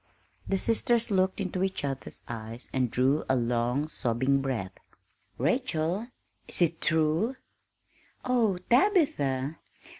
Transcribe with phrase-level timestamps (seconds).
[0.47, 4.71] The sisters looked into each other's eyes and drew a long, sobbing breath.
[5.37, 6.07] "Rachel,
[6.47, 7.35] is it true?"
[8.25, 9.59] "Oh, Tabitha!